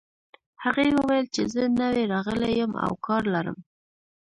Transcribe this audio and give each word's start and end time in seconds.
هغې 0.63 0.87
وویل 0.97 1.25
چې 1.35 1.41
زه 1.53 1.61
نوی 1.81 2.03
راغلې 2.13 2.49
یم 2.59 2.71
او 2.85 2.91
کار 3.05 3.23
لرم 3.33 3.57